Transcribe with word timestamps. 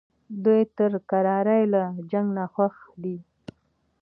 دوی 0.43 0.61
تر 0.77 0.91
کرارۍ 1.09 1.63
له 1.73 1.81
جنګ 2.11 2.27
نه 2.37 2.43
خوښ 2.53 2.75
دي. 3.03 3.17